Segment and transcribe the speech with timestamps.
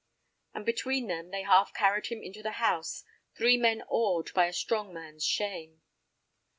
[0.55, 3.03] And between them they half carried him into the house,
[3.35, 5.83] three men awed by a strong man's shame.